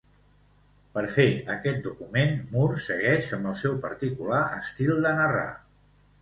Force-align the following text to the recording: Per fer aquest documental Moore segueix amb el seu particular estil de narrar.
Per 0.93 1.01
fer 1.15 1.25
aquest 1.55 1.83
documental 1.87 2.55
Moore 2.55 2.79
segueix 2.87 3.29
amb 3.39 3.51
el 3.51 3.55
seu 3.61 3.77
particular 3.85 4.41
estil 4.57 4.91
de 5.07 5.15
narrar. 5.23 5.47